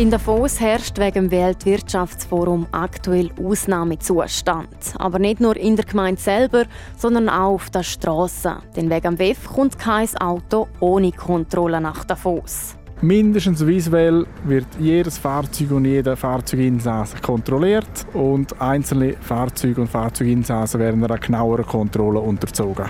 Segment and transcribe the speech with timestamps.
[0.00, 4.94] In Davos herrscht wegen dem Weltwirtschaftsforum aktuell Ausnahmezustand.
[4.98, 6.64] Aber nicht nur in der Gemeinde selber,
[6.96, 8.56] sondern auch auf der Straße.
[8.74, 12.76] Denn wegen dem WEF kommt kein Auto ohne Kontrolle nach Davos.
[13.02, 21.04] Mindestens visuell wird jedes Fahrzeug und jeder Fahrzeuginsasse kontrolliert und einzelne Fahrzeuge und Fahrzeuginsassen werden
[21.04, 22.86] einer genaueren Kontrolle unterzogen.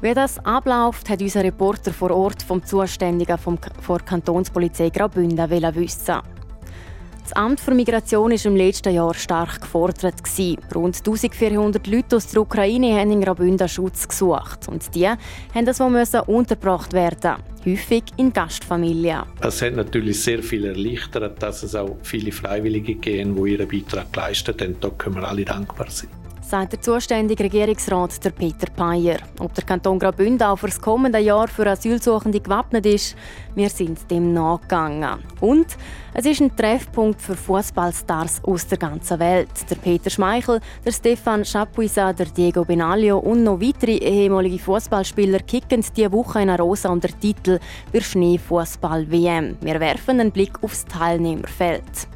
[0.00, 6.39] Wie das abläuft, hat unser Reporter vor Ort vom Zuständigen vom, vor Kantonspolizei Graubünden wissen.
[7.22, 10.16] Das Amt für Migration war im letzten Jahr stark gefordert.
[10.74, 14.68] Rund 1400 Leute aus der Ukraine haben in Graubünden Schutz gesucht.
[14.68, 15.08] Und die
[15.54, 19.22] mussten das müssen untergebracht werden, häufig in Gastfamilien.
[19.40, 24.12] Es hat natürlich sehr viel erleichtert, dass es auch viele Freiwillige geben, die ihren Beitrag
[24.12, 24.76] geleistet haben.
[24.80, 26.19] Da können wir alle dankbar sein
[26.50, 29.18] sagt der zuständige Regierungsrat der Peter Peyer.
[29.38, 33.14] Ob der Kanton Graubünden auch für das kommende Jahr für Asylsuchende gewappnet ist,
[33.54, 35.20] wir sind dem nachgegangen.
[35.40, 35.66] Und
[36.12, 39.48] es ist ein Treffpunkt für Fußballstars aus der ganzen Welt.
[39.70, 45.84] Der Peter Schmeichel, der Stefan Chapuisa, der Diego Benaglio und noch weitere ehemalige Fußballspieler kicken
[45.96, 47.60] diese Woche in Rosa unter Titel
[47.92, 49.58] «Der Schneefußball-WM».
[49.60, 52.08] Wir werfen einen Blick aufs Teilnehmerfeld.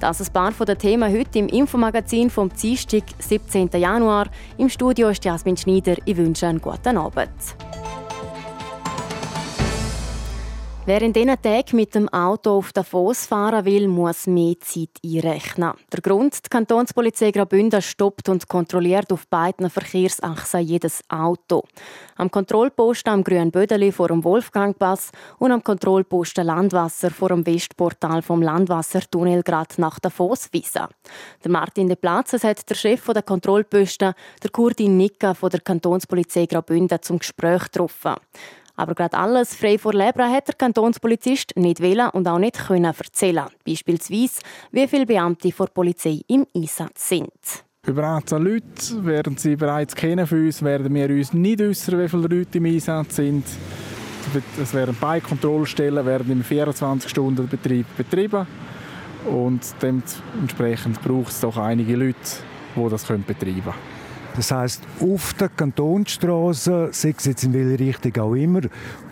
[0.00, 3.70] Das ist ein paar der Themen heute im Infomagazin vom Dienstag, 17.
[3.74, 4.28] Januar.
[4.56, 5.96] Im Studio ist Jasmin Schneider.
[6.04, 7.30] Ich wünsche einen guten Abend.
[10.88, 15.74] Wer in diesen Tagen mit dem Auto auf Davos fahren will, muss mehr Zeit einrechnen.
[15.92, 21.64] Der Grund, die Kantonspolizei Graubünden stoppt und kontrolliert auf beiden Verkehrsachsen jedes Auto.
[22.16, 28.22] Am Kontrollposten am Grünen Bödeli vor dem Wolfgangpass und am Kontrollposten Landwasser vor dem Westportal
[28.22, 30.86] vom Landwassertunnel gerade nach Davos wiesen.
[31.44, 36.46] Der Martin de Platzes hat der Chef der Kontrollposten, der Kurdin Nika von der Kantonspolizei
[36.46, 38.14] Graubünden, zum Gespräch getroffen.
[38.78, 42.84] Aber gerade alles frei vor Leber hat der Kantonspolizist nicht wählen und auch nicht können
[42.84, 43.46] erzählen.
[43.66, 44.40] Beispielsweise,
[44.70, 47.32] wie viele Beamte vor der Polizei im Einsatz sind.
[47.84, 52.08] Über 18 Leute, werden Sie bereits kennen von uns, werden wir uns nicht äußern, wie
[52.08, 53.44] viele Leute im Einsatz sind.
[54.62, 58.46] Es werden beide Kontrollstellen werden im 24-Stunden-Betrieb betrieben
[59.26, 62.16] und dementsprechend braucht es doch einige Leute,
[62.76, 63.97] die das betreiben können.
[64.36, 68.60] Das heißt, auf der Kantonsstraße, sei es jetzt in welche Richtung auch immer,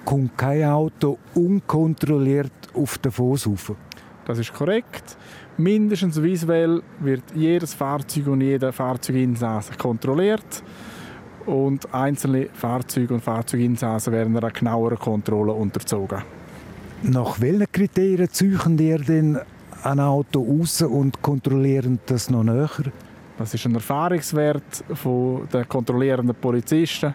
[0.04, 3.72] kommt kein Auto unkontrolliert auf den Fuß rauf.
[4.24, 5.16] Das ist korrekt.
[5.56, 10.62] Mindestens visuell wird jedes Fahrzeug und jeder Fahrzeuginsasse kontrolliert
[11.46, 16.22] und einzelne Fahrzeuge und Fahrzeuginsassen werden einer genaueren Kontrolle unterzogen.
[17.02, 19.38] Nach welchen Kriterien züchen ihr denn
[19.82, 22.68] ein Auto raus und kontrollieren das noch näher?
[23.38, 27.14] Das ist ein Erfahrungswert den kontrollierenden Polizisten.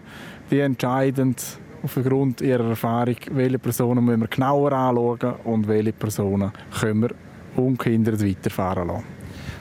[0.49, 1.35] Die entscheiden
[1.83, 7.09] aufgrund ihrer Erfahrung, welche Personen müssen wir genauer anschauen und welche Personen können wir
[7.55, 9.03] ungehindert weiterfahren lassen.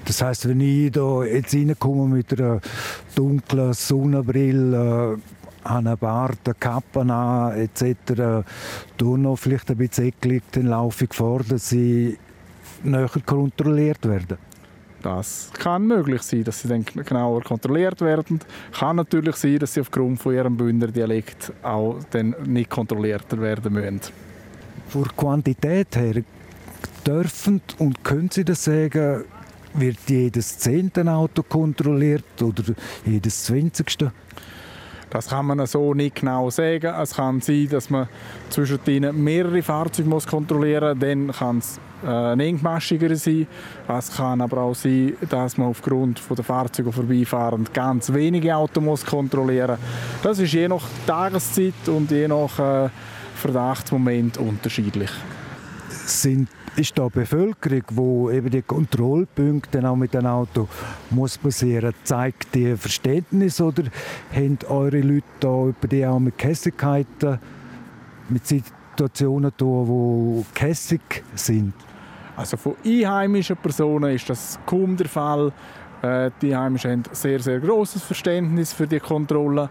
[0.04, 2.60] Das heißt, wenn ich da jetzt reinkomme mit einer
[3.14, 8.44] dunklen Sonnenbrille, äh, einen Bart, eine Kappe an, etc.,
[8.96, 12.18] du noch vielleicht ein bisschen eklig, dann laufe ich vor, dass sie
[12.82, 14.38] näher kontrolliert werden.
[15.02, 18.40] Das kann möglich sein, dass sie dann genauer kontrolliert werden.
[18.78, 23.72] Kann natürlich sein, dass sie aufgrund von ihrem Bündner Dialekt auch dann nicht kontrollierter werden
[23.72, 24.00] müssen.
[24.88, 26.22] Von Quantität her
[27.06, 29.24] dürfen und können Sie das sagen,
[29.74, 32.74] wird jedes zehnte Auto kontrolliert oder
[33.04, 34.12] jedes zwanzigste?
[35.10, 36.94] Das kann man so nicht genau sagen.
[37.00, 38.08] Es kann sein, dass man
[38.48, 38.78] zwischen
[39.22, 41.08] mehrere Fahrzeuge muss kontrollieren muss.
[41.08, 43.46] Dann kann es äh, engmaschiger sein.
[43.88, 49.78] Es kann aber auch sein, dass man aufgrund der Fahrzeuge vorbeifahren ganz wenige Autos kontrollieren
[49.80, 50.22] muss.
[50.22, 52.88] Das ist je nach Tageszeit und je nach äh,
[53.34, 55.10] Verdachtsmoment unterschiedlich.
[55.88, 60.68] Sind ist da Bevölkerung, wo eben die Kontrollpunkte auch mit dem Auto
[61.10, 63.84] muss passieren, zeigt die Verständnis oder
[64.32, 67.38] haben eure Leute da über die auch mit Kässigkeiten,
[68.28, 71.74] mit Situationen da, wo kässig sind?
[72.40, 75.52] Also von einheimischen Personen ist das kaum der Fall.
[76.00, 79.68] Äh, die Einheimischen haben sehr, sehr großes Verständnis für die Kontrolle.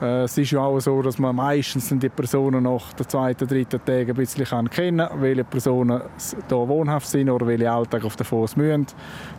[0.00, 3.84] Äh, es ist ja auch so, dass man meistens die Personen nach den zweiten, dritten
[3.84, 6.02] Tagen ein bisschen kennen kann, welche Personen
[6.48, 8.86] hier wohnhaft sind oder welche Alltag auf den Fuß müssen.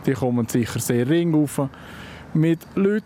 [0.05, 1.61] Die kommen sicher sehr ring auf.
[2.33, 3.05] Mit Leuten,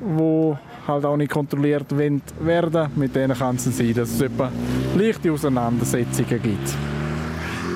[0.00, 0.54] die
[0.88, 4.30] halt auch nicht kontrolliert werden, mit denen kann es sein, dass es
[4.96, 7.01] leichte Auseinandersetzungen gibt.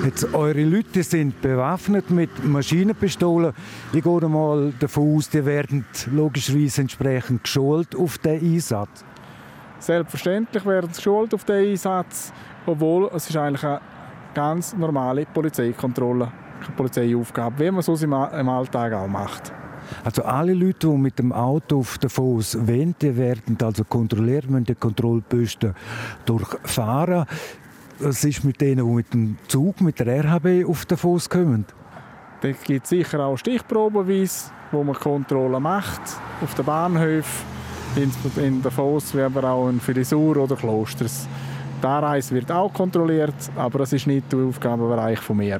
[0.05, 3.53] Jetzt, eure Leute sind bewaffnet mit Maschinenpistolen.
[3.91, 9.03] Ich gehe mal davon aus, die werden logischerweise entsprechend geschult auf diesen Einsatz.
[9.79, 12.31] Selbstverständlich werden sie geschult auf diesen Einsatz,
[12.65, 13.81] obwohl es ist eigentlich eine
[14.33, 19.51] ganz normale Polizeikontrolle, eine Polizeiaufgabe, wie man es im Alltag auch macht.
[20.03, 24.65] Also alle Leute, die mit dem Auto auf den Fuß wollen, werden also kontrolliert, müssen
[24.65, 25.73] die Kontrollposten
[26.25, 27.25] durchfahren.
[27.99, 31.65] Was ist mit denen, die mit dem Zug, mit der RHB auf den Fuß kommen?
[32.41, 36.01] Da gibt es sicher auch Stichprobenweise, wo man Kontrollen macht,
[36.43, 37.45] auf den Bahnhöfen,
[38.35, 41.27] in Davos, wie aber auch in Filisur oder Klosters.
[41.81, 45.59] Die Anreise wird auch kontrolliert, aber das ist nicht der Aufgabenbereich von mir.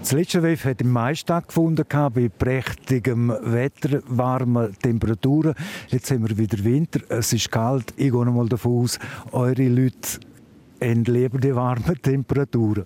[0.00, 5.54] Das letzte WEF hat im Mai stattgefunden, bei prächtigem Wetter, warmen Temperaturen.
[5.88, 7.94] Jetzt haben wir wieder Winter, es ist kalt.
[7.96, 8.98] Ich gehe mal davon aus,
[9.32, 10.20] eure Leute
[10.80, 12.84] entleben die warmen Temperaturen.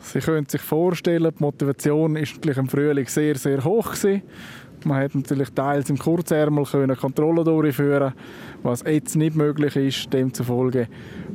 [0.00, 3.92] Sie können sich vorstellen, die Motivation war natürlich im Frühling sehr, sehr hoch.
[3.92, 4.22] Gewesen.
[4.84, 8.12] Man hat natürlich teils im Kurzärmel können Kontrollen durchführen
[8.62, 10.12] was jetzt nicht möglich ist.
[10.12, 10.88] Demzufolge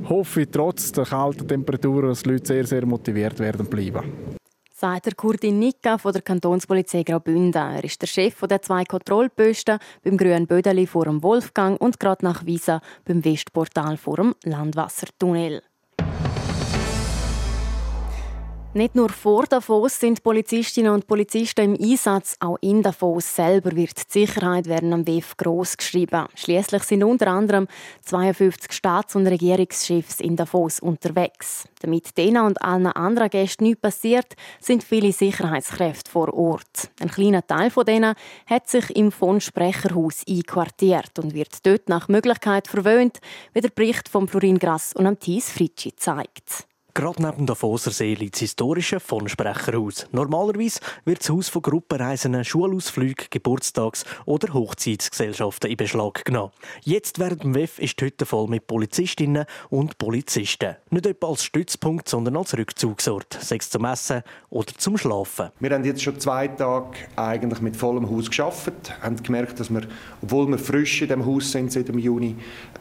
[0.08, 4.38] hoffe ich trotz der kalten Temperaturen, dass die Leute sehr, sehr motiviert werden bleiben.
[4.72, 7.54] Sagt der Kurdin Nika von der Kantonspolizei Graubünden.
[7.54, 12.26] Er ist der Chef der zwei Kontrollposten beim Grünen Bödeli vor dem Wolfgang und gerade
[12.26, 15.62] nach Wiesa beim Westportal vor dem Landwassertunnel.
[18.74, 23.98] Nicht nur vor Davos sind Polizistinnen und Polizisten im Einsatz, auch in Davos selber wird
[23.98, 26.28] die Sicherheit während am WEF gross geschrieben.
[26.36, 27.68] Schließlich sind unter anderem
[28.06, 31.68] 52 Staats- und Regierungschefs in Davos unterwegs.
[31.82, 36.92] Damit denen und allen anderen Gästen nichts passiert, sind viele Sicherheitskräfte vor Ort.
[37.02, 38.16] Ein kleiner Teil von denen
[38.46, 43.20] hat sich im von Sprecherhaus einquartiert und wird dort nach Möglichkeit verwöhnt,
[43.54, 46.71] wie der Bericht von Florin Grass und Thies Fritschi zeigt.
[46.94, 50.08] Gerade neben dem Davoser liegt das historische von Sprecherhaus.
[50.12, 56.52] Normalerweise wird das Haus von Gruppenreisenden, Schulausflügen, Geburtstags- oder Hochzeitsgesellschaften in Beschlag genommen.
[56.84, 60.76] Jetzt während dem WEF ist die Hütte voll mit Polizistinnen und Polizisten.
[60.90, 65.50] Nicht etwa als Stützpunkt, sondern als Rückzugsort, sei es zum Essen oder zum Schlafen.
[65.60, 69.84] Wir haben jetzt schon zwei Tage eigentlich mit vollem Haus geschafft, haben gemerkt, dass wir,
[70.22, 72.36] obwohl wir frisch in dem Haus sind seit dem Juni,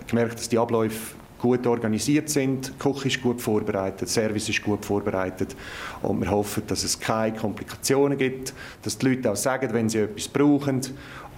[0.08, 2.68] gemerkt, dass die Abläufe gut organisiert sind.
[2.68, 5.56] Die Küche ist gut vorbereitet, der Service ist gut vorbereitet
[6.02, 8.52] und wir hoffen, dass es keine Komplikationen gibt,
[8.82, 10.80] dass die Leute auch sagen, wenn sie etwas brauchen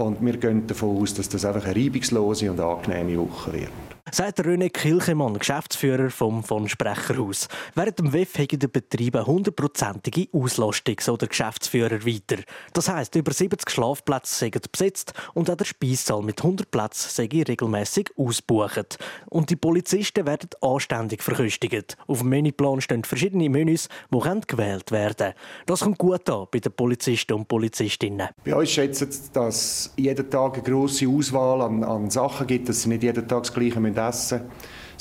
[0.03, 3.71] und wir gehen davon aus, dass das einfach eine reibungslose und angenehme Woche wird
[4.11, 7.49] sagt René Kilchemann, Geschäftsführer vom von Sprecherhaus.
[7.75, 12.43] Während dem WEF haben die Betriebe hundertprozentige Auslastung, so der Geschäftsführer weiter.
[12.75, 17.29] Das heisst, über 70 Schlafplätze sind besetzt und auch der Speissaal mit 100 Plätzen sei
[17.33, 18.99] regelmäßig ausgebucht.
[19.31, 21.97] Und die Polizisten werden anständig verköstigt.
[22.07, 25.35] Auf dem Menüplan stehen verschiedene Menüs, die gewählt werden können.
[25.65, 28.29] Das kommt gut an bei den Polizisten und Polizistinnen.
[28.45, 32.89] Bei uns schätzen, dass jeden Tag eine grosse Auswahl an, an Sachen gibt, dass sie
[32.89, 34.43] nicht jeden Tag das Gleiche essen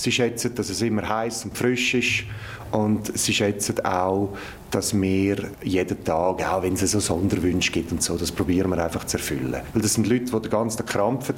[0.01, 2.23] Sie schätzen, dass es immer heiß und frisch ist
[2.71, 4.29] und sie schätzen auch,
[4.71, 8.83] dass wir jeden Tag, auch wenn es so Sonderwünsche gibt und so, das probieren wir
[8.83, 9.57] einfach zu erfüllen.
[9.73, 11.35] Weil das sind Leute, die den ganzen Tag krampfen,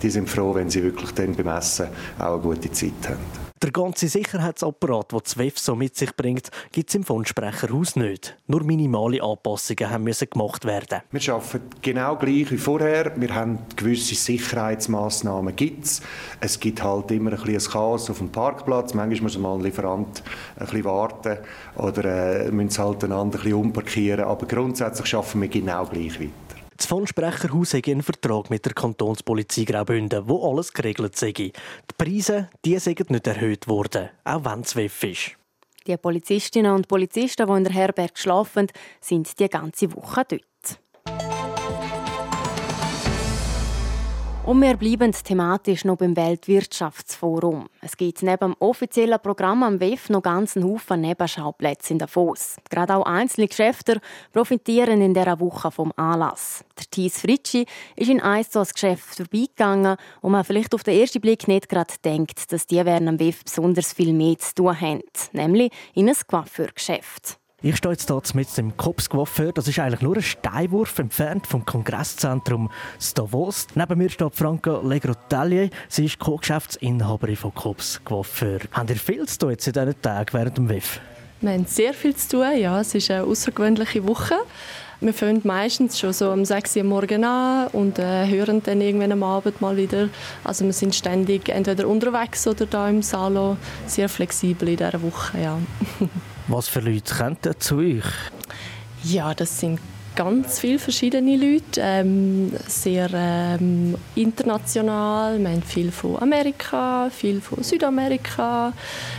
[0.00, 3.53] die sind froh, wenn sie wirklich dann beim Essen auch eine gute Zeit haben.
[3.64, 8.36] Der ganze Sicherheitsapparat, den das WEF so mit sich bringt, gibt es im Fondsprecherhaus nicht.
[8.46, 11.00] Nur minimale Anpassungen müssen gemacht werden.
[11.10, 13.18] Wir arbeiten genau gleich wie vorher.
[13.18, 15.54] Wir haben gewisse Sicherheitsmaßnahmen.
[16.40, 18.92] Es gibt halt immer ein bisschen Chaos auf dem Parkplatz.
[18.92, 20.22] Manchmal muss mal ein Lieferant
[20.56, 21.38] ein bisschen warten
[21.76, 24.26] oder äh, müssen halt einander ein bisschen umparkieren.
[24.26, 26.43] Aber grundsätzlich arbeiten wir genau gleich weiter.
[26.84, 31.32] Das Fondsprecherhaus hat einen Vertrag mit der Kantonspolizei Graubünden, wo alles geregelt sei.
[31.32, 31.52] Die
[31.96, 35.30] Preise die sind nicht erhöht worden, auch wenn es WEF ist.
[35.86, 38.66] Die Polizistinnen und Polizisten, die in der Herberge schlafen,
[39.00, 40.42] sind die ganze Woche dort.
[44.46, 47.70] Und wir bleiben thematisch noch beim Weltwirtschaftsforum.
[47.80, 52.56] Es gibt neben dem offiziellen Programm am WEF noch ganz einen Haufen Nebenschauplätze in Davos.
[52.68, 54.02] Gerade auch einzelne Geschäfte
[54.34, 56.62] profitieren in dieser Woche vom Anlass.
[56.76, 57.64] Der Thies Fritschi
[57.96, 61.94] ist in eins so Geschäft vorbeigegangen und man vielleicht auf den ersten Blick nicht gerade
[62.04, 65.00] denkt, dass die während am WEF besonders viel mehr zu tun haben,
[65.32, 67.38] nämlich in ein Coiffeurgeschäft.
[67.66, 69.50] Ich stehe jetzt hier mit dem Coiffeur.
[69.50, 73.68] Das ist eigentlich nur ein Steinwurf entfernt vom Kongresszentrum Stavos.
[73.74, 75.70] Neben mir steht Franca Legrotellier.
[75.88, 78.58] Sie ist Co-Geschäftsinhaberin von Coiffeur.
[78.70, 81.00] Habt ihr viel zu tun jetzt in diesen Tagen während dem WIF?
[81.40, 82.82] Wir haben sehr viel zu tun, ja.
[82.82, 84.34] Es ist eine außergewöhnliche Woche.
[85.00, 89.12] wir fangen meistens schon so um 6 Uhr morgen an und äh, hören dann irgendwann
[89.12, 90.10] am Abend mal wieder.
[90.44, 93.56] Also wir sind ständig entweder unterwegs oder da im Salon
[93.86, 95.58] sehr flexibel in dieser Woche, ja.
[96.48, 98.04] Was für Leute kommen zu euch?
[99.02, 99.80] Ja, das sind
[100.14, 105.38] ganz viele verschiedene Leute, ähm, sehr ähm, international.
[105.38, 108.72] Wir haben viel von Amerika, viel von Südamerika.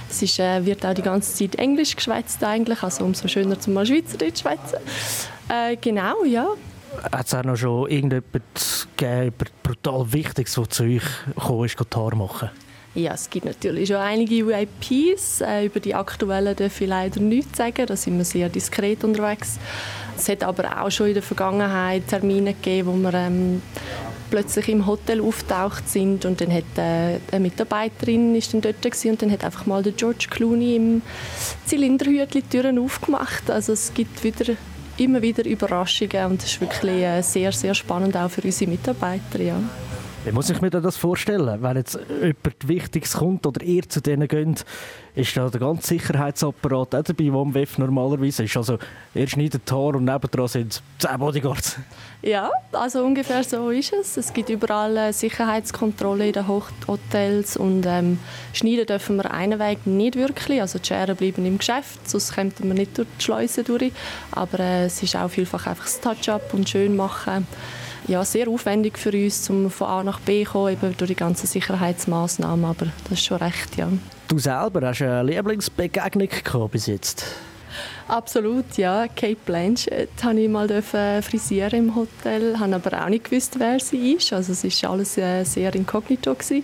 [0.09, 3.73] Es ist, äh, wird auch die ganze Zeit Englisch geschwätzt eigentlich, also umso schöner zum
[3.73, 4.77] mal Schweizerdeutsch schwätzen.
[5.49, 6.47] Äh, genau, ja.
[7.11, 11.01] Hat es auch noch schon irgendetwas gegeben, brutal Wichtiges, was zu euch
[11.35, 12.49] gekommen ist, Haar machen?
[12.95, 15.41] Ja, es gibt natürlich schon einige UIPs.
[15.41, 17.85] Äh, über die aktuellen darf ich leider nichts sagen.
[17.85, 19.59] Da sind wir sehr diskret unterwegs.
[20.17, 23.61] Es hat aber auch schon in der Vergangenheit Termine gegeben, wo wir ähm,
[24.29, 29.21] plötzlich im Hotel auftaucht sind und dann hat äh, eine Mitarbeiterin ist dann dort und
[29.21, 31.01] dann hat einfach mal der George Clooney im
[31.65, 33.51] Zylinderhütli Türen aufgemacht.
[33.51, 34.53] Also es gibt wieder
[34.97, 39.41] immer wieder Überraschungen und das ist wirklich äh, sehr, sehr spannend auch für unsere Mitarbeiter.
[39.41, 39.59] Ja.
[40.25, 41.61] Wie muss ich mir das vorstellen?
[41.61, 44.65] Wenn jetzt jemand Wichtiges kommt oder ihr zu denen geht,
[45.13, 48.57] ist da der ganze Sicherheitsapparat auch dabei, der am WEF normalerweise ist?
[48.57, 48.79] Also
[49.13, 51.77] ihr schneidet Haar und nebendran sind 10 Bodyguards.
[52.23, 54.17] Ja, also ungefähr so ist es.
[54.17, 58.17] Es gibt überall Sicherheitskontrolle in den Hotels und ähm,
[58.51, 60.59] schneiden dürfen wir einen Weg nicht wirklich.
[60.59, 63.91] Also die Scheren bleiben im Geschäft, sonst kommen wir nicht durch die Schleuse durch.
[64.31, 67.45] Aber äh, es ist auch vielfach einfach das Touch-up und schön machen
[68.07, 71.15] ja, sehr aufwendig für uns, um von A nach B zu kommen, eben durch die
[71.15, 72.65] ganzen Sicherheitsmaßnahmen.
[72.65, 73.89] Aber das ist schon recht, ja.
[74.27, 77.25] Du selber hast eine Lieblingsbegegnung gehabt bis jetzt?
[78.07, 79.07] Absolut, ja.
[79.07, 80.69] Kate Blanchett habe ich mal
[81.21, 84.31] frisieren im Hotel, habe aber auch nicht gewusst, wer sie ist.
[84.31, 86.63] Also es ist alles äh, sehr inkognito gewesen.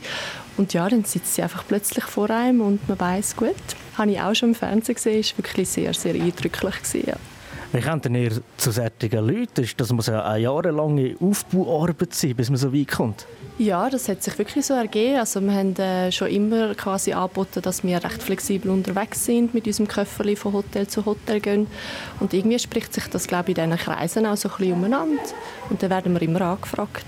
[0.57, 3.55] Und ja, dann sitzt sie einfach plötzlich vor einem und man weiß gut.
[3.97, 7.15] Habe ich auch schon im Fernsehen gesehen, ist wirklich sehr, sehr eindrücklich gewesen, ja.
[7.73, 9.65] Wie kommt denn ihr zu solchen Leuten?
[9.77, 13.25] Das muss ja eine jahrelange Aufbauarbeit sein, bis man so weit kommt.
[13.57, 15.19] Ja, das hat sich wirklich so ergeben.
[15.19, 19.67] Also wir haben äh, schon immer quasi angeboten, dass wir recht flexibel unterwegs sind, mit
[19.67, 21.67] unserem Köfferli von Hotel zu Hotel gehen.
[22.19, 25.21] Und irgendwie spricht sich das, glaube ich, in diesen Kreisen auch so ein bisschen umeinander.
[25.69, 27.05] Und dann werden wir immer angefragt.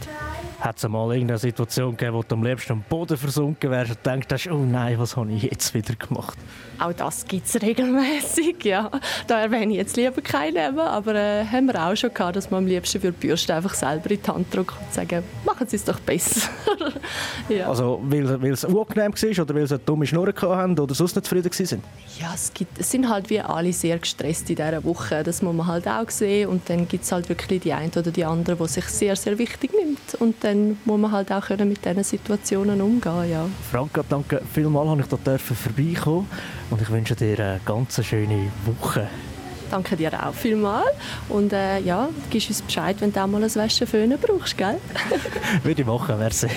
[0.63, 4.05] Hat es mal irgendeine Situation gegeben, wo du am liebsten am Boden versunken wärst und
[4.05, 6.37] denkst, oh nein, was habe ich jetzt wieder gemacht?
[6.79, 8.89] Auch das gibt es regelmäßig, ja.
[9.27, 12.49] Da erwähne ich jetzt lieber keinen Namen, aber äh, haben wir auch schon gehabt, dass
[12.49, 15.21] man am liebsten für die Bürste einfach selber in die Hand drückt und sagen,
[15.53, 16.49] machen Sie es doch besser.
[17.49, 17.69] ja.
[17.69, 21.25] Also weil, es unangenehm war oder weil sie eine dumme Schnur hatten oder sonst nicht
[21.25, 21.83] zufrieden waren?
[22.19, 25.23] Ja, es, gibt, es sind halt wie alle sehr gestresst in dieser Woche.
[25.23, 26.49] Das muss man halt auch sehen.
[26.49, 29.37] Und dann gibt es halt wirklich die eine oder die andere, die sich sehr, sehr
[29.37, 30.15] wichtig nimmt.
[30.19, 33.47] Und dann muss man halt auch können mit diesen Situationen umgehen ja.
[33.71, 36.27] Franka, danke vielmals, dass ich hier vorbeikommen
[36.69, 39.07] und ich wünsche dir eine ganz schöne Woche.
[39.73, 40.85] Danke dir auch vielmals.
[41.29, 44.79] Und äh, ja, gibst uns Bescheid, wenn du auch mal ein Wäscheföhnen brauchst, gell?
[45.63, 46.47] Würde ich machen, merci.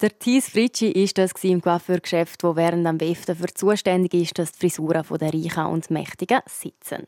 [0.00, 4.50] Der Thies Fritschi ist das im Coiffeurgeschäft, wo während am WEF dafür zuständig ist, dass
[4.50, 7.06] die Frisuren der Reichen und Mächtigen sitzen.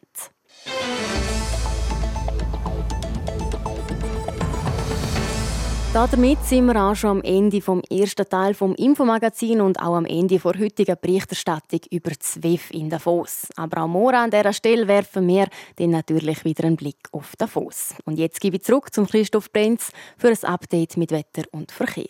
[5.92, 10.04] Damit sind wir auch schon am Ende vom ersten Teil vom Infomagazin und auch am
[10.04, 13.48] Ende der heutigen Berichterstattung über WEF in Davos.
[13.56, 17.94] Aber auch morgen an dieser Stelle werfen wir dann natürlich wieder einen Blick auf Davos.
[18.04, 22.04] Und jetzt gebe ich zurück zum Christoph Brenz für ein Update mit Wetter und Verkehr.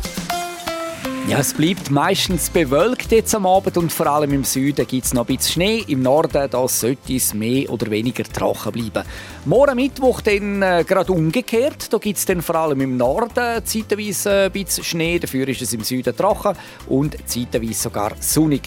[1.27, 5.13] Ja, es bleibt meistens bewölkt jetzt am Abend und vor allem im Süden gibt es
[5.13, 5.83] noch ein bisschen Schnee.
[5.87, 9.07] Im Norden da sollte es mehr oder weniger trocken bleiben.
[9.45, 11.93] Morgen Mittwoch dann äh, gerade umgekehrt.
[11.93, 15.19] Da gibt es dann vor allem im Norden zeitweise ein bisschen Schnee.
[15.19, 18.63] Dafür ist es im Süden trocken und zeitweise sogar sonnig.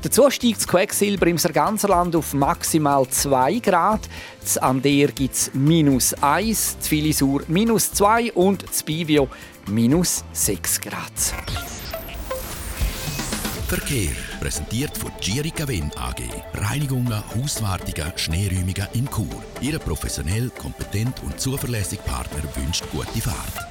[0.00, 4.00] Dazu steigt das Quecksilber im Sarganserland auf maximal 2 Grad.
[4.42, 9.28] Z Ander gibt es minus 1, zu Filisur minus 2 und zu Bivio
[9.66, 11.12] minus 6 Grad.
[13.68, 16.22] Verkehr präsentiert von Girica Win AG.
[16.54, 19.44] Reinigungen, Hauswartungen, Schneeräumungen in Chur.
[19.60, 23.68] Ihre professionell, kompetent und zuverlässige Partner wünscht gute Fahrt.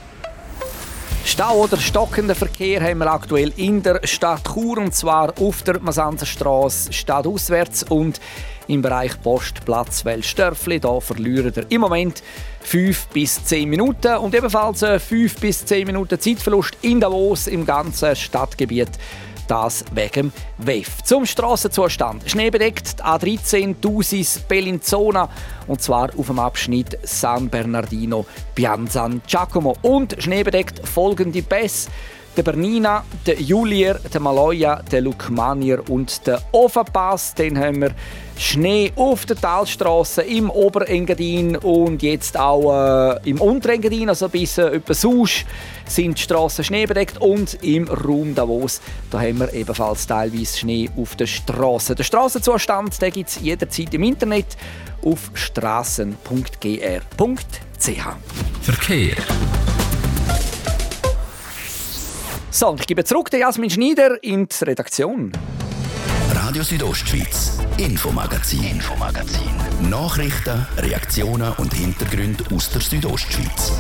[1.26, 5.80] Stau oder stockenden Verkehr haben wir aktuell in der Stadt Chur und zwar auf der
[5.80, 8.22] Masanzerstraße stadtauswärts und
[8.68, 10.80] im Bereich Postplatz Welsdörfli.
[10.80, 12.22] Da verlieren wir im Moment
[12.62, 18.16] 5 bis 10 Minuten und ebenfalls 5 bis 10 Minuten Zeitverlust in Davos im ganzen
[18.16, 18.92] Stadtgebiet.
[19.48, 21.02] Das wegen WEF.
[21.04, 22.30] Zum Strassenzustand.
[22.30, 25.30] Schneebedeckt A13 Tusis Bellinzona
[25.68, 28.26] und zwar auf dem Abschnitt San Bernardino
[28.56, 29.76] Pianzan Giacomo.
[29.82, 31.90] Und schneebedeckt folgende Pässe
[32.38, 37.34] der Bernina, der Julier, der Maloja, der Lukmanier und der Ofenpass.
[37.34, 37.92] Dann haben wir
[38.38, 44.76] Schnee auf der Talstraße im Oberengadin und jetzt auch äh, im Unterengadin, also bis äh,
[44.76, 45.46] etwa Susch,
[45.88, 51.16] sind die Straßen schneebedeckt und im Raum Davos, da haben wir ebenfalls teilweise Schnee auf
[51.16, 51.96] der Straße.
[51.96, 54.56] Der Straßenzustand gibt es jederzeit im Internet
[55.04, 56.18] auf straßen.gr.ch.
[58.62, 59.16] Verkehr.
[62.50, 65.32] So, ich gebe zurück den Jasmin Schneider in die Redaktion.
[66.34, 69.90] Radio Südostschweiz, Infomagazin, Infomagazin.
[69.90, 73.74] Nachrichten, Reaktionen und Hintergründe aus der Südostschweiz.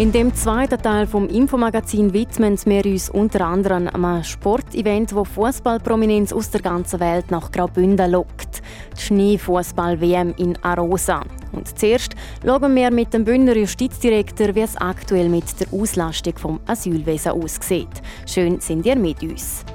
[0.00, 6.32] In dem zweiten Teil vom Infomagazin widmen wir uns unter anderem einem Sportevent, wo Fußballprominenz
[6.32, 8.62] aus der ganzen Welt nach Graubünden lockt.
[8.96, 11.22] Die Schneefußball-WM in Arosa.
[11.52, 16.60] Und zuerst schauen wir mit dem Bündner Justizdirektor, wie es aktuell mit der Auslastung vom
[16.66, 18.00] Asylwesen aussieht.
[18.24, 19.66] Schön sind ihr mit uns.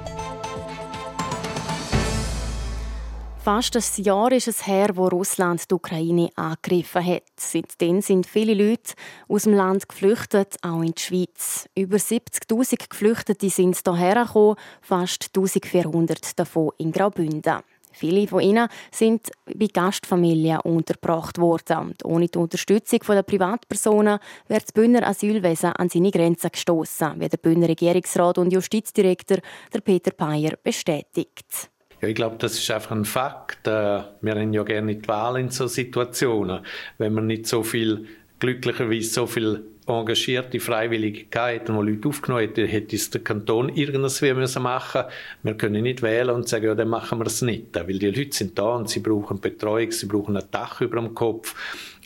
[3.46, 7.22] Fast ein Jahr ist es her, wo Russland die Ukraine angegriffen hat.
[7.36, 8.94] Seitdem sind viele Leute
[9.28, 11.68] aus dem Land geflüchtet, auch in die Schweiz.
[11.76, 17.60] Über 70.000 Geflüchtete sind hierher gekommen, fast 1.400 davon in Graubünden.
[17.92, 21.78] Viele von ihnen sind bei Gastfamilien untergebracht worden.
[21.78, 27.28] Und ohne die Unterstützung der Privatpersonen wird das Bündner Asylwesen an seine Grenzen gestoßen, wie
[27.28, 29.38] der Bündner Regierungsrat und Justizdirektor
[29.84, 31.70] Peter Peyer bestätigt.
[32.00, 33.66] Ja, ich glaube, das ist einfach ein Fakt.
[33.66, 36.60] Äh, wir haben ja gerne die Wahl in so Situationen.
[36.98, 38.06] Wenn man nicht so viel,
[38.38, 44.20] glücklicherweise so viel engagierte Freiwillige gehabt, die Leute aufgenommen hätten, hätte es der Kanton irgendwas
[44.20, 45.02] müssen machen
[45.42, 47.74] Wir können nicht wählen und sagen, ja, dann machen wir es nicht.
[47.74, 51.14] Weil die Leute sind da und sie brauchen Betreuung, sie brauchen ein Dach über dem
[51.14, 51.54] Kopf.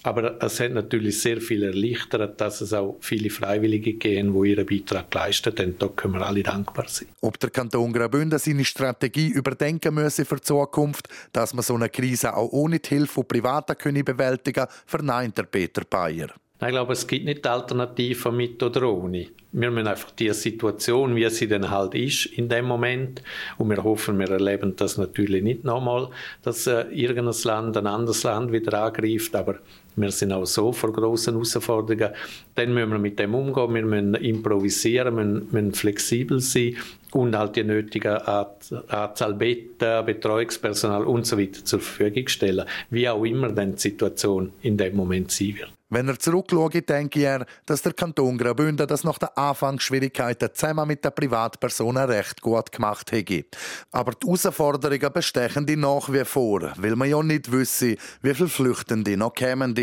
[0.02, 4.66] Aber es hat natürlich sehr viel erleichtert, dass es auch viele Freiwillige gehen, die ihren
[4.66, 5.54] Beitrag leisten.
[5.54, 7.08] Denn da können wir alle dankbar sein.
[7.20, 11.90] Ob der Kanton Graubünden seine Strategie überdenken müsse für die Zukunft, dass man so eine
[11.90, 16.28] Krise auch ohne die Hilfe von Privaten können bewältigen verneint der Peter Bayer.
[16.62, 19.28] Ich glaube, es gibt nicht Alternativen mit oder ohne.
[19.52, 23.22] Wir müssen einfach die Situation, wie sie dann halt ist in dem Moment,
[23.56, 26.10] und wir hoffen, wir erleben das natürlich nicht nochmal,
[26.42, 29.58] dass äh, irgendein Land ein anderes Land wieder angreift, aber
[30.00, 32.10] wir sind auch so vor großen Herausforderungen.
[32.54, 36.76] Dann müssen wir mit dem umgehen, wir müssen improvisieren, müssen, müssen flexibel sein
[37.12, 43.24] und halt die nötige Anzahl Betten, Betreuungspersonal und so weiter zur Verfügung stellen, wie auch
[43.24, 45.79] immer dann die Situation in dem Moment sein wird.
[45.92, 51.04] Wenn er zurückschaut, denke er, dass der Kanton Graubünden das nach den Anfangsschwierigkeiten zusammen mit
[51.04, 53.44] den Privatpersonen recht gut gemacht hätte.
[53.90, 58.48] Aber die Herausforderungen bestehen die nach wie vor, weil man ja nicht wisse, wie viele
[58.48, 59.74] Flüchtende noch kämen.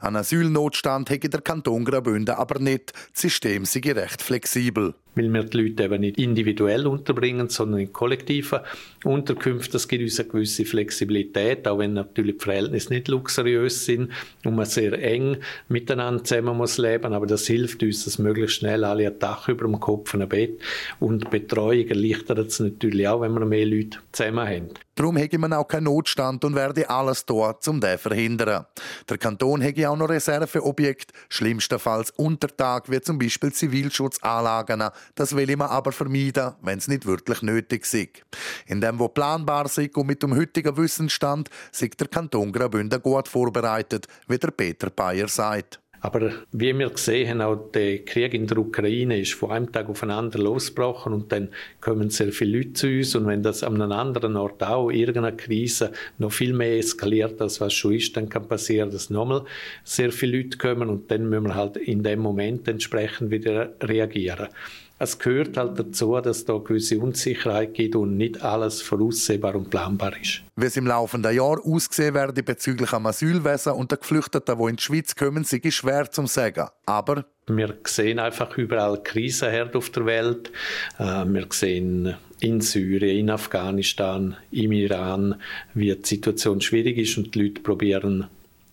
[0.00, 2.92] Ein Asylnotstand hätte der Kanton Graubünden aber nicht.
[3.14, 7.92] Das System sei recht flexibel weil wir die Leute eben nicht individuell unterbringen, sondern in
[7.92, 8.60] kollektiven
[9.02, 9.72] Unterkünften.
[9.72, 14.12] Das gibt uns eine gewisse Flexibilität, auch wenn natürlich die Verhältnisse nicht luxuriös sind
[14.44, 17.12] und man sehr eng miteinander zusammen muss leben.
[17.12, 20.60] Aber das hilft uns, dass möglichst schnell alle ein Dach über dem Kopf, ein Bett
[21.00, 24.70] und Betreuung erleichtert es natürlich auch, wenn wir mehr Leute zusammen haben.
[24.96, 28.64] Darum hätte man auch keinen Notstand und werde alles tun, um den zu verhindern.
[29.10, 34.84] Der Kanton hätte auch noch Reserveobjekte, schlimmstenfalls Untertag, wie zum Beispiel Zivilschutzanlagen.
[35.14, 38.24] Das will man aber vermeiden, wenn es nicht wirklich nötig ist.
[38.66, 43.28] In dem, wo planbar ist und mit dem heutigen Wissensstand, ist der Kanton Graubünden gut
[43.28, 45.80] vorbereitet, wie der Peter Bayer sagt.
[46.00, 49.88] Aber wie wir gesehen haben, auch der Krieg in der Ukraine ist von einem Tag
[49.88, 51.48] auf den anderen losgebrochen und dann
[51.80, 55.36] kommen sehr viele Leute zu uns und wenn das an einem anderen Ort auch irgendeine
[55.36, 59.44] Krise noch viel mehr eskaliert, als was schon ist, dann kann passieren, dass nochmal
[59.84, 64.48] sehr viele Leute kommen und dann müssen wir halt in dem Moment entsprechend wieder reagieren.
[64.98, 70.12] Es gehört halt dazu, dass da gewisse Unsicherheit gibt und nicht alles voraussehbar und planbar
[70.20, 70.42] ist.
[70.56, 74.76] Wie es im laufenden Jahr aussehen werde bezüglich am Asylwesen und der Geflüchteten, die in
[74.76, 76.68] die Schweiz kommen, sei schwer zu sagen.
[76.86, 80.50] Aber wir sehen einfach überall Krisenherd auf der Welt.
[80.98, 85.36] Äh, wir sehen in Syrien, in Afghanistan, im Iran,
[85.74, 88.26] wie die Situation schwierig ist und die Leute probieren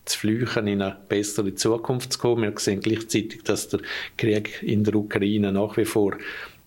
[0.05, 2.43] zu flüchten, in eine bessere Zukunft zu kommen.
[2.43, 3.81] Wir sehen gleichzeitig, dass der
[4.17, 6.17] Krieg in der Ukraine nach wie vor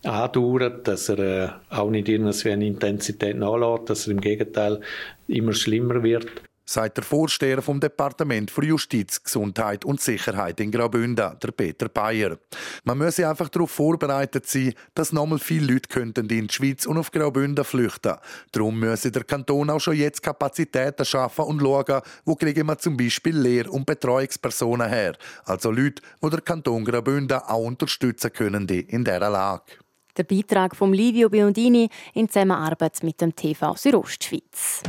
[0.05, 4.81] andauert, dass er äh, auch nicht irgendwie eine Intensität nachlässt, dass er im Gegenteil
[5.27, 11.39] immer schlimmer wird sagt der Vorsteher vom Departement für Justiz, Gesundheit und Sicherheit in Graubünden,
[11.41, 12.37] der Peter Bayer.
[12.85, 16.99] Man müsse einfach darauf vorbereitet sein, dass nochmal viele Leute könnten in die Schweiz und
[16.99, 18.17] auf Graubünden flüchten.
[18.53, 22.97] Darum müsse der Kanton auch schon jetzt Kapazitäten schaffen und schauen, wo kriegen wir zum
[22.97, 25.17] Beispiel Lehr- und Betreuungspersonen her.
[25.45, 29.73] Also Leute, die der Kanton Graubünden auch unterstützen können in dieser Lage.
[30.17, 34.83] Der Beitrag von Livio Biondini in Zusammenarbeit mit dem TV Südostschweiz.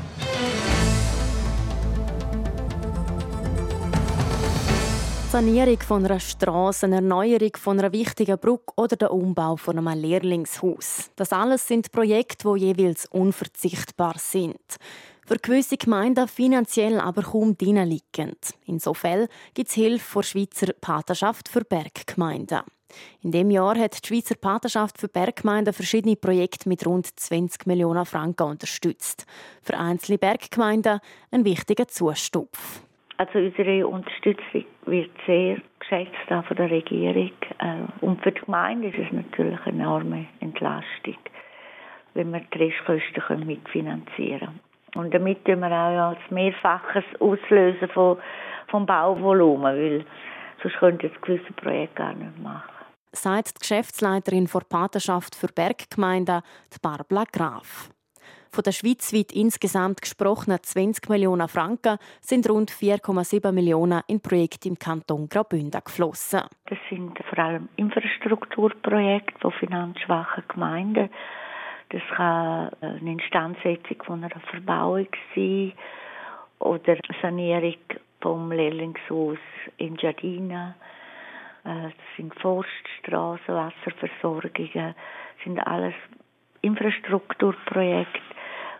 [5.29, 9.99] Sanierung von einer Straße, eine Erneuerung von einer wichtigen Brücke oder der Umbau von einem
[9.99, 11.11] Lehrlingshaus.
[11.17, 14.55] Das alles sind Projekte, die jeweils unverzichtbar sind.
[15.25, 18.37] Für gewisse Gemeinden finanziell aber kaum liegend.
[18.65, 22.61] Insofern gibt es Hilfe von der Schweizer Patenschaft für Berggemeinden.
[23.21, 28.05] In dem Jahr hat die Schweizer Patenschaft für Berggemeinden verschiedene Projekte mit rund 20 Millionen
[28.05, 29.25] Franken unterstützt.
[29.61, 32.86] Für einzelne Berggemeinden ein wichtiger Zustupf.
[33.17, 37.31] Also unsere Unterstützung wird sehr geschätzt von der Regierung.
[37.59, 41.17] Äh, und für die Gemeinde ist es natürlich eine enorme Entlastung,
[42.13, 44.59] wenn wir die Restkosten mitfinanzieren können.
[44.95, 48.17] Und damit tun wir auch als Mehrfaches auslösen von,
[48.67, 50.05] vom Bauvolumen, weil
[50.61, 52.69] sonst könnte das gewisse Projekt gar nicht machen.
[53.11, 56.41] Sagt die Geschäftsleiterin der Patenschaft für Berggemeinden,
[56.81, 57.89] Barbara Graf.
[58.57, 64.79] Von der schweizweit insgesamt gesprochenen 20 Millionen Franken sind rund 4,7 Millionen in Projekte im
[64.79, 66.41] Kanton Graubünden geflossen.
[66.65, 71.11] Das sind vor allem Infrastrukturprojekte von finanzschwachen Gemeinden.
[71.89, 75.73] Das kann eine Instandsetzung von einer Verbauung sein
[76.57, 77.77] oder Sanierung
[78.21, 79.37] vom Lehrlingshaus
[79.77, 80.73] in Giardina.
[81.63, 85.93] Äh, das sind Forststraßen, Wasserversorgungen, das sind alles
[86.63, 88.19] Infrastrukturprojekte,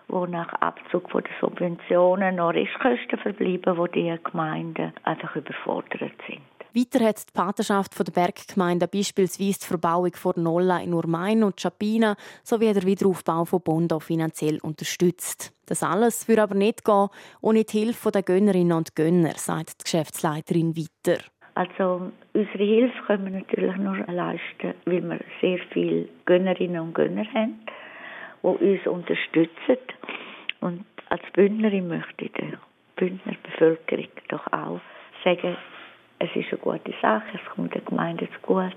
[0.07, 6.41] wo nach Abzug von den Subventionen noch Restkosten verbleiben, wo die Gemeinden einfach überfordert sind.
[6.77, 12.15] Weiter hat die Patenschaft der Berggemeinden beispielsweise die Verbauung von Nolla in Urmain und Chapina
[12.43, 15.53] sowie der Wiederaufbau von Bondo finanziell unterstützt.
[15.65, 17.07] Das alles würde aber nicht gehen
[17.41, 21.19] ohne die Hilfe der Gönnerinnen und Gönner, sagt die Geschäftsleiterin weiter.
[21.55, 27.25] Also unsere Hilfe können wir natürlich nur leisten, weil wir sehr viele Gönnerinnen und Gönner
[27.33, 27.59] haben
[28.43, 29.77] die uns unterstützen.
[30.61, 32.59] Und als Bündnerin möchte ich der
[32.95, 34.81] Bündner Bevölkerung doch auch
[35.23, 35.57] sagen,
[36.19, 38.75] es ist eine gute Sache, es kommt der Gemeinde zu gut.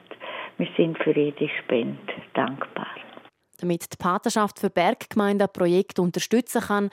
[0.59, 2.87] Wir sind für jede Spende dankbar.
[3.61, 6.91] Damit die Patenschaft für Berggemeinden Projekte unterstützen kann,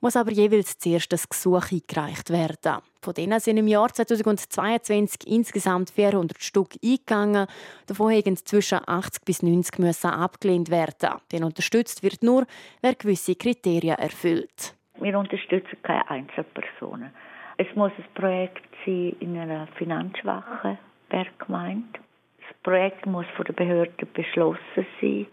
[0.00, 2.82] muss aber jeweils zuerst ein Gesuch eingereicht werden.
[3.00, 7.46] Von denen sind im Jahr 2022 insgesamt 400 Stück eingegangen.
[7.86, 11.20] Davon haben zwischen 80 bis 90 müssen abgelehnt werden.
[11.30, 12.44] Denn unterstützt wird nur,
[12.82, 14.74] wer gewisse Kriterien erfüllt.
[15.00, 17.12] Wir unterstützen keine Einzelpersonen.
[17.56, 22.00] Es muss ein Projekt sein in einer finanzschwachen Berggemeinde.
[22.40, 25.26] Das Projekt muss von der Behörde beschlossen sein.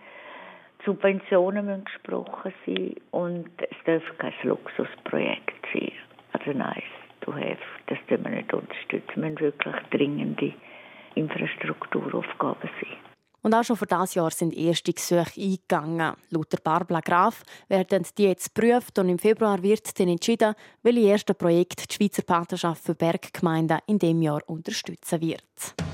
[0.86, 5.92] Subventionen müssen gesprochen sein und es darf kein Luxusprojekt sein.
[6.34, 7.58] Also nice to have,
[7.88, 9.20] das dürfen wir nicht unterstützen.
[9.22, 10.54] Müssen wirklich dringende
[11.16, 12.98] Infrastrukturaufgaben sein.
[13.42, 16.16] Und auch schon für das Jahr sind erste Gesuche eingegangen.
[16.32, 21.36] Laut Barbara Graf werden die jetzt geprüft und im Februar wird dann entschieden, welche ersten
[21.36, 25.85] Projekte die Schweizer Partnerschaft für Berggemeinden in dem Jahr unterstützen wird.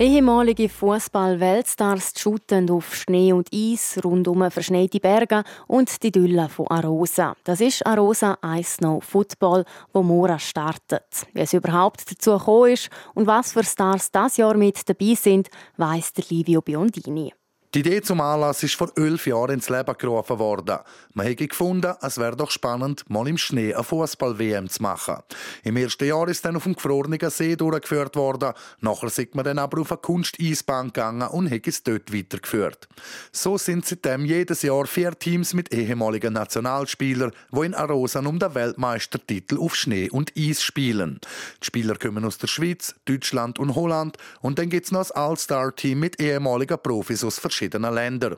[0.00, 7.34] Ehemalige Fußball-Weltstars shooten auf Schnee und Eis, rundum verschneite Berge und die Dülle von Arosa.
[7.42, 11.26] Das ist Arosa Ice Snow Football, wo Mora startet.
[11.32, 15.48] Wie es überhaupt dazu gekommen ist und was für Stars das Jahr mit dabei sind,
[15.76, 17.32] weiss der Livio Biondini.
[17.74, 20.78] Die Idee zum Anlass ist vor elf Jahren ins Leben gerufen worden.
[21.12, 25.16] Man hätte gefunden, es wäre doch spannend, mal im Schnee eine Fußball-WM zu machen.
[25.64, 28.54] Im ersten Jahr ist dann auf dem gefrorenen See durchgeführt worden.
[28.80, 32.88] Nachher sind man dann aber auf eine Kunst-Eisbahn gegangen und hat es dort weitergeführt.
[33.32, 38.54] So sind seitdem jedes Jahr vier Teams mit ehemaligen Nationalspielern, die in Arosa um den
[38.54, 41.20] Weltmeistertitel auf Schnee und Eis spielen.
[41.60, 45.16] Die Spieler kommen aus der Schweiz, Deutschland und Holland und dann gibt es noch ein
[45.22, 48.36] All-Star-Team mit ehemaligen Profis aus verschiedenen verschiedenen Ländern.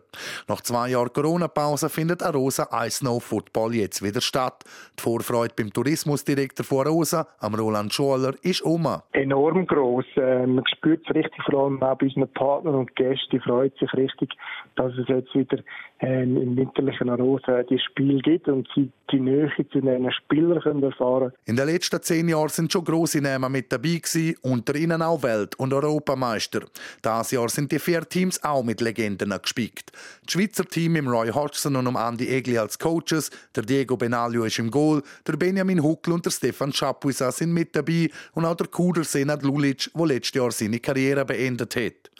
[0.49, 4.65] Nach zwei Jahren Corona-Pause findet Arosa Ice Snow Football jetzt wieder statt.
[4.99, 8.87] Die Vorfreude beim Tourismusdirektor von Arosa, am Roland Scholler, ist um.
[9.13, 10.07] Enorm gross.
[10.17, 13.73] Äh, man spürt es richtig, vor allem auch bei unseren Partnern und Gästen, die freuen
[13.79, 14.31] sich richtig,
[14.77, 15.59] dass es jetzt wieder
[16.01, 20.83] ähm, im winterlichen Arosa die Spiel gibt und sie die Nähe zu den Spielern können
[20.83, 25.03] erfahren In den letzten zehn Jahren sind schon grosse Namen mit dabei gewesen, unter ihnen
[25.03, 26.61] auch Welt- und Europameister.
[27.05, 29.92] Dieses Jahr sind die vier Teams auch mit Legenden gespickt.
[30.25, 34.44] Das Schweizer Team im Roy Hodgson und um Andy Egli als Coaches, der Diego Benaglio
[34.44, 38.57] ist im Goal, der Benjamin Huckel und der Stefan Chapuisa sind mit dabei und auch
[38.57, 42.11] der Kuder Senad Lulic, der letztes Jahr seine Karriere beendet hat.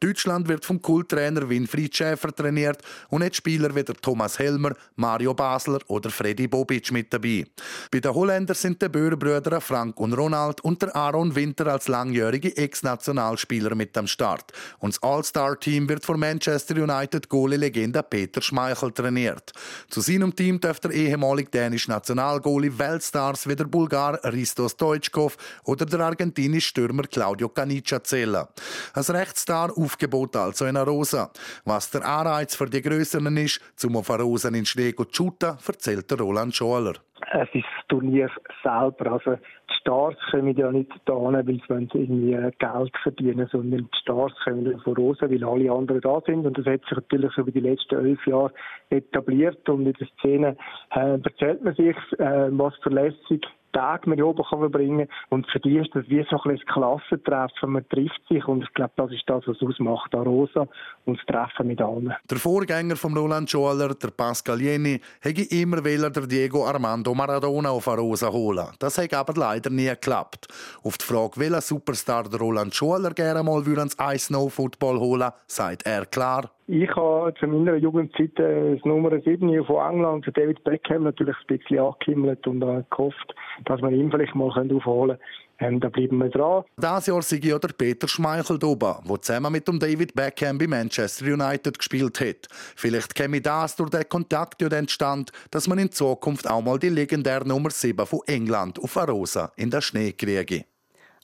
[0.00, 5.34] Deutschland wird vom Kulttrainer Winfried Schäfer trainiert und hat Spieler wie der Thomas Helmer, Mario
[5.34, 7.44] Basler oder Freddy Bobic mit dabei.
[7.90, 12.56] Bei den Holländern sind die Böhrbrüder Frank und Ronald und der Aaron Winter als langjährige
[12.56, 14.52] Ex-Nationalspieler mit am Start.
[14.78, 16.37] Und das All-Star-Team wird von Manchester
[16.78, 19.52] United Goalie-Legende Peter Schmeichel trainiert.
[19.88, 25.86] Zu seinem Team darf der ehemalige dänische Nationalgoalie Weltstars wie der Bulgar Ristos Stoichkov oder
[25.86, 28.46] der argentinische Stürmer Claudio Caniccia zählen.
[28.92, 31.30] Als Rechtsstar Aufgebot also in Arosa.
[31.64, 36.10] Was der Anreiz für die Größeren ist, zum auf Arosa in Schnee zu shooten, erzählt
[36.10, 36.94] der Roland Scholler.
[37.32, 38.30] Es ist das Turnier
[38.62, 39.12] selber.
[39.12, 44.32] Also die Stars kommen ja nicht da weil sie irgendwie Geld verdienen sondern die Stars
[44.44, 46.46] kommen von Rosa, weil alle anderen da sind.
[46.46, 48.52] Und das hat sich natürlich wie die letzten elf Jahre
[48.90, 49.68] etabliert.
[49.68, 50.56] Und in der Szene
[50.94, 53.46] äh, erzählt man sich, äh, was verlässig
[53.78, 55.16] Tage mit oben verbringen kann.
[55.30, 57.70] Und für die ist das wie so ein Klassentreffen.
[57.70, 60.66] Man trifft sich und ich glaube, das ist das, was ausmacht, da Rosa
[61.04, 62.14] und das Treffen mit allen.
[62.30, 67.70] Der Vorgänger von Roland Scholler, der Pascal Jenny, hätte immer wieder der Diego Armando Maradona
[67.70, 68.68] auf Rosa holen.
[68.78, 70.48] Das hat aber leider nie geklappt.
[70.82, 75.30] Auf die Frage, welcher Superstar der Roland Scholler gerne mal ans Ice Snow Football holen,
[75.46, 80.62] sagt er klar, ich habe zu meiner Jugendzeit äh, das Nummer 7 von England, David
[80.64, 85.18] Beckham, natürlich ein bisschen angehimmelt und gehofft, dass wir ihn vielleicht mal aufholen können.
[85.60, 86.64] Ähm, da bleiben wir dran.
[86.76, 90.66] Dieses Jahr sei ja der Peter Schmeichel oben, der zusammen mit dem David Beckham bei
[90.66, 92.46] Manchester United gespielt hat.
[92.76, 96.90] Vielleicht käme das durch den Kontakt ja entstand, dass man in Zukunft auch mal die
[96.90, 100.64] legendäre Nummer 7 von England auf Arosa in der Schnee kriege.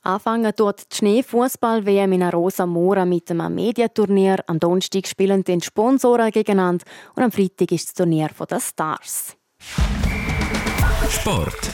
[0.07, 4.45] Anfangen dort die Schneefußball-WM in Rosa Mora mit einem Mediaturnier.
[4.47, 6.85] Am Donnerstag spielen die Sponsoren gegeneinander
[7.17, 9.35] und am Freitag ist das Turnier der Stars.
[11.09, 11.71] Sport.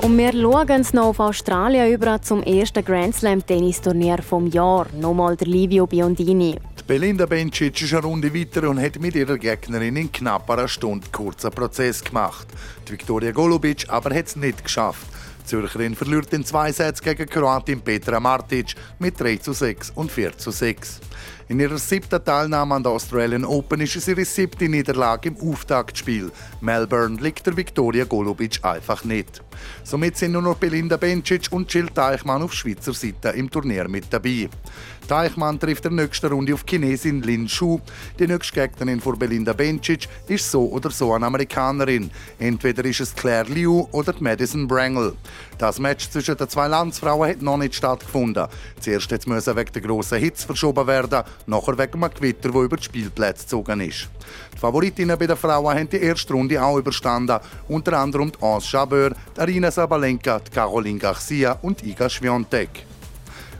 [0.00, 4.86] Und wir schauen noch auf Australien über zum ersten Grand Slam Tennisturnier vom Jahr.
[4.94, 6.54] Nochmal der Livio Biondini.
[6.88, 11.06] Belinda Bencic ist eine Runde weiter und hat mit ihrer Gegnerin in knapp einer Stunde
[11.12, 12.46] kurzen Prozess gemacht.
[12.86, 15.06] Die Viktoria Golubic aber hat es nicht geschafft.
[15.42, 20.10] Die Zürcherin verliert in zwei Sätzen gegen Kroatin Petra Martic mit 3 zu 6 und
[20.10, 21.00] 4 zu 6.
[21.48, 26.30] In ihrer siebten Teilnahme an der Australian Open ist es ihre siebte Niederlage im Auftaktspiel.
[26.60, 29.42] Melbourne liegt der Viktoria Golubic einfach nicht.
[29.82, 34.06] Somit sind nur noch Belinda Bencic und Jill Teichmann auf Schweizer Seite im Turnier mit
[34.10, 34.50] dabei.
[35.08, 37.80] Teichmann trifft in der nächsten Runde auf Chinesin Lin Shu.
[38.18, 42.10] Die nächste Gegnerin von Belinda Bencic ist so oder so eine Amerikanerin.
[42.38, 45.14] Entweder ist es Claire Liu oder Madison Brangle.
[45.56, 48.48] Das Match zwischen den zwei Landsfrauen hat noch nicht stattgefunden.
[48.80, 52.76] Zuerst jetzt müssen wegen der grossen Hitze verschoben werden, nachher wegen einem Gewitter, das über
[52.76, 54.08] die Spielplätze gezogen ist.
[54.54, 58.68] Die Favoritinnen bei den Frauen haben die erste Runde auch überstanden, unter anderem die Anse
[58.70, 62.87] Jabeur, Arina Sabalenka, Caroline Garcia und Iga Swiatek.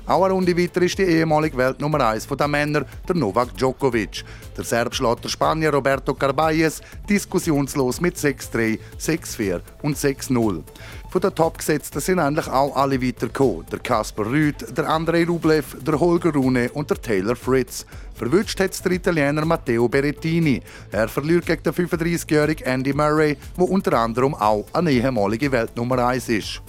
[0.08, 4.24] Auch eine Runde weiter ist die ehemalige Weltnummer 1 der Männer, der Novak Djokovic.
[4.56, 10.62] Der Serb schlägt der Spanier Roberto Carballes diskussionslos mit 6-3, 6-4 und 6-0.
[11.10, 13.66] Von den Topgesetzten sind eigentlich auch alle weitergekommen.
[13.70, 17.84] Der Kasper Rüth, der Andrei Rublev, der Holger Rune und der Taylor Fritz.
[18.14, 20.62] Verwünscht hat der Italiener Matteo Berrettini.
[20.90, 26.30] Er verliert gegen den 35-jährigen Andy Murray, der unter anderem auch eine ehemalige Weltnummer 1
[26.30, 26.62] ist.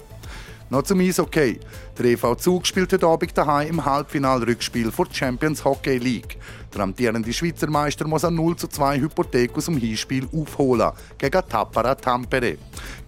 [0.71, 1.60] Noch zum Eishockey.
[1.99, 6.38] Der EV Zug spielt heute Abend daheim im Halbfinal-Rückspiel vor Champions Hockey League.
[6.73, 11.41] Der amtierende Schweizer Meister muss ein 0 zu 2 Hypothek aus dem Hinspiel aufholen gegen
[11.49, 12.57] Tappara Tampere.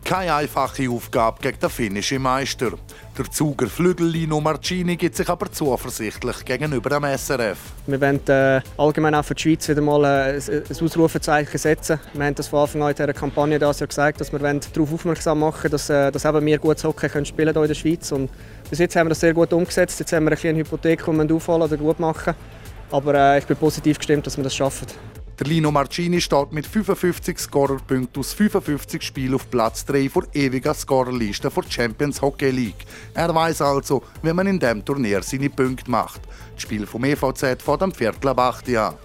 [0.04, 2.72] Keine einfache Aufgabe gegen den finnischen Meister.
[3.18, 7.58] Der Zuger Flügel Lino Marcini gibt sich aber zuversichtlich gegenüber dem SRF.
[7.86, 12.00] Wir wollen äh, allgemein auch für die Schweiz wieder mal äh, ein Ausrufezeichen setzen.
[12.14, 14.94] Wir haben das von Anfang an in dieser Kampagne das Jahr gesagt, dass wir darauf
[14.94, 17.76] aufmerksam machen wollen, dass, äh, dass eben wir gutes Hockey können spielen hier in der
[17.76, 18.12] Schweiz.
[18.12, 18.30] Und
[18.72, 20.00] bis jetzt haben wir das sehr gut umgesetzt.
[20.00, 22.34] Jetzt haben wir eine kleine Hypothek, die wir aufholen oder gut machen.
[22.90, 24.88] Aber äh, ich bin positiv gestimmt, dass wir das schaffen.
[25.38, 30.74] Der Lino Marcini steht mit 55 Scorerpunkten aus 55 Spielen auf Platz 3 vor ewiger
[30.74, 32.86] Scorerliste der Champions Hockey League.
[33.14, 36.22] Er weiß also, wie man in diesem Turnier seine Punkte macht.
[36.54, 38.98] Das Spiel vom EVZ vor dem Viertel ab 8 Jahr.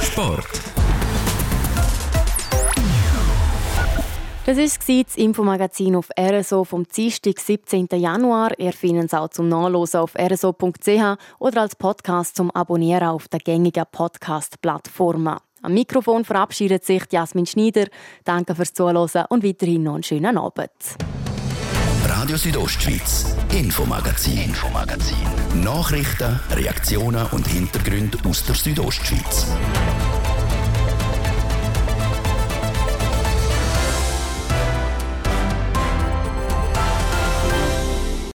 [0.00, 0.67] Sport.
[4.48, 7.86] Das war das Infomagazin auf RSO vom Dienstag, 17.
[7.92, 8.58] Januar.
[8.58, 13.40] Ihr findet es auch zum Nachlesen auf rso.ch oder als Podcast zum Abonnieren auf der
[13.40, 15.36] gängigen Podcast-Plattformen.
[15.60, 17.88] Am Mikrofon verabschiedet sich Jasmin Schneider.
[18.24, 20.70] Danke fürs Zuhören und weiterhin noch einen schönen Abend.
[22.06, 25.62] Radio Südostschweiz, Infomagazin, Infomagazin.
[25.62, 29.46] Nachrichten, Reaktionen und Hintergründe aus der Südostschweiz.